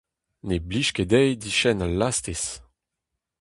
Ne 0.47 0.57
blij 0.67 0.89
ket 0.95 1.09
dezhi 1.11 1.33
diskenn 1.43 1.85
al 1.85 1.93
lastez. 1.99 2.43